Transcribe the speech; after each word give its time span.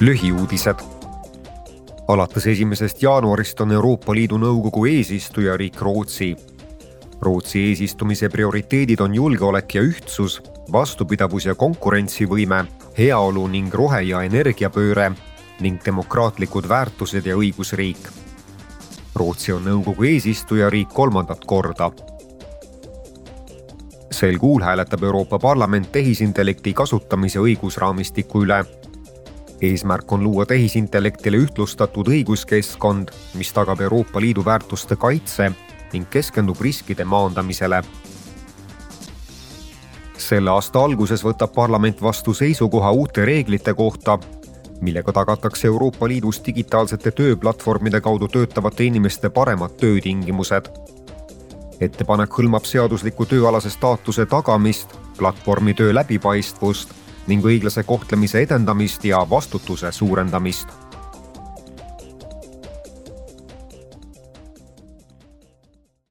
lühiuudised. 0.00 0.74
alates 2.08 2.46
esimesest 2.46 3.02
jaanuarist 3.02 3.60
on 3.60 3.72
Euroopa 3.72 4.14
Liidu 4.14 4.36
Nõukogu 4.36 4.84
eesistujariik 4.86 5.80
Rootsi. 5.80 6.36
Rootsi 7.20 7.62
eesistumise 7.68 8.28
prioriteedid 8.28 9.00
on 9.00 9.14
julgeolek 9.14 9.74
ja 9.74 9.82
ühtsus, 9.82 10.42
vastupidavus 10.72 11.46
ja 11.46 11.54
konkurentsivõime, 11.54 12.64
heaolu 12.98 13.46
ning 13.46 13.74
rohe- 13.74 14.02
ja 14.02 14.22
energiapööre 14.22 15.12
ning 15.60 15.80
demokraatlikud 15.84 16.68
väärtused 16.68 17.26
ja 17.26 17.36
õigusriik. 17.36 18.08
Rootsi 19.14 19.52
on 19.52 19.64
nõukogu 19.64 20.04
eesistujariik 20.04 20.88
kolmandat 20.88 21.44
korda 21.44 21.90
sel 24.10 24.38
kuul 24.38 24.62
hääletab 24.62 25.02
Euroopa 25.02 25.38
Parlament 25.38 25.92
tehisintellekti 25.92 26.72
kasutamise 26.72 27.38
õigusraamistiku 27.38 28.44
üle 28.46 28.64
eesmärk 29.62 30.12
on 30.12 30.24
luua 30.24 30.46
tehisintellektile 30.46 31.36
ühtlustatud 31.36 32.08
õiguskeskkond, 32.08 33.12
mis 33.34 33.52
tagab 33.52 33.80
Euroopa 33.80 34.20
Liidu 34.20 34.44
väärtuste 34.44 34.96
kaitse 34.96 35.52
ning 35.92 36.08
keskendub 36.10 36.60
riskide 36.60 37.04
maandamisele. 37.04 37.82
selle 40.18 40.50
aasta 40.50 40.80
alguses 40.80 41.22
võtab 41.24 41.52
parlament 41.54 42.02
vastu 42.02 42.34
seisukoha 42.34 42.90
uute 42.90 43.24
reeglite 43.24 43.74
kohta, 43.74 44.18
millega 44.80 45.12
tagatakse 45.12 45.66
Euroopa 45.66 46.08
Liidus 46.08 46.40
digitaalsete 46.46 47.10
tööplatvormide 47.10 48.00
kaudu 48.00 48.28
töötavate 48.28 48.84
inimeste 48.84 49.30
paremad 49.30 49.76
töötingimused. 49.80 50.68
ettepanek 51.80 52.30
hõlmab 52.30 52.64
seadusliku 52.64 53.26
tööalase 53.26 53.70
staatuse 53.70 54.26
tagamist, 54.26 54.88
platvormi 55.18 55.74
töö 55.74 55.94
läbipaistvust 55.94 57.05
ning 57.26 57.44
õiglase 57.44 57.82
kohtlemise 57.86 58.42
edendamist 58.46 59.04
ja 59.04 59.22
vastutuse 59.30 59.92
suurendamist 59.92 60.85